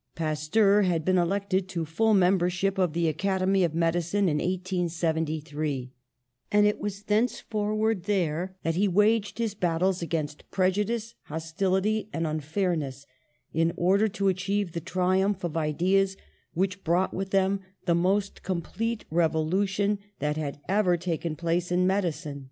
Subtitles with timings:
[0.15, 5.91] Pasteur had been elected to full membership of the Academy of Medicine in 1873,
[6.51, 13.05] and it was thenceforward there that he waged his battles against prejudice, hostility and unfairness,
[13.53, 16.17] in order to achieve the triumph of ideas
[16.55, 21.85] which brought with them the most complete revolu tion that had ever taken place in
[21.85, 22.39] medicine.